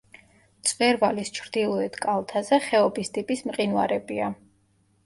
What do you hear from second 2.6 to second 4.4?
ხეობის ტიპის მყინვარებია.